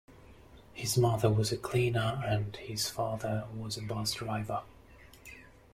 His 0.73 0.97
mother 0.97 1.29
was 1.31 1.51
a 1.51 1.57
cleaner 1.57 2.19
and 2.25 2.55
his 2.55 2.89
father 2.89 3.45
was 3.55 3.77
a 3.77 3.83
bus 3.83 4.13
driver. 4.15 4.63